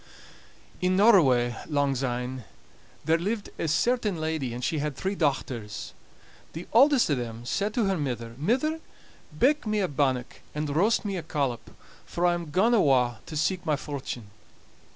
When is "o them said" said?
7.11-7.71